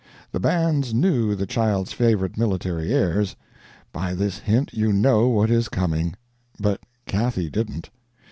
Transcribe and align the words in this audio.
The 0.31 0.39
bands 0.39 0.95
knew 0.95 1.35
the 1.35 1.45
child's 1.45 1.93
favorite 1.93 2.35
military 2.35 2.91
airs. 2.91 3.35
By 3.93 4.15
this 4.15 4.39
hint 4.39 4.73
you 4.73 4.91
know 4.91 5.27
what 5.27 5.51
is 5.51 5.69
coming, 5.69 6.15
but 6.59 6.79
Cathy 7.05 7.51
didn't. 7.51 7.91